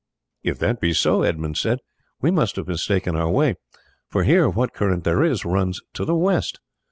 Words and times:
"If 0.41 0.57
that 0.57 0.81
be 0.81 0.93
so," 0.93 1.21
Edmund 1.21 1.57
said, 1.57 1.77
"we 2.21 2.31
must 2.31 2.55
have 2.55 2.67
mistaken 2.67 3.15
our 3.15 3.29
way, 3.29 3.53
for 4.09 4.23
here 4.23 4.49
what 4.49 4.73
current 4.73 5.03
there 5.03 5.21
is 5.23 5.45
runs 5.45 5.79
to 5.93 6.05
the 6.05 6.15
west. 6.15 6.59